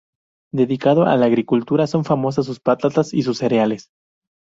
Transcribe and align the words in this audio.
Dedicado 0.51 1.03
a 1.05 1.15
la 1.15 1.27
agricultura 1.27 1.85
son 1.85 2.05
famosas 2.05 2.47
sus 2.47 2.59
patatas 2.59 3.13
y 3.13 3.21
sus 3.21 3.37
cereales. 3.37 3.91